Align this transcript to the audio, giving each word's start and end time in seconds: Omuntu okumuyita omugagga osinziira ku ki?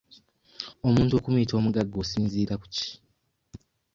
Omuntu 0.87 1.13
okumuyita 1.15 1.53
omugagga 1.59 1.95
osinziira 2.03 2.53
ku 2.61 2.67
ki? 2.75 2.89